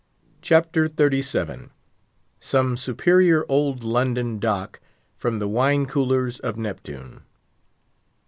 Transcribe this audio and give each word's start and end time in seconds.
CHAPTER 0.41 0.87
XXXVII. 0.87 1.69
SOME 2.39 2.75
SUPERIOR 2.75 3.45
OLD 3.47 3.83
"LONDON 3.83 4.39
DOCK" 4.39 4.79
FROM 5.15 5.37
THE 5.37 5.47
WINE 5.47 5.85
COOLERS 5.85 6.39
OF 6.39 6.57
NEPTUNE. 6.57 7.21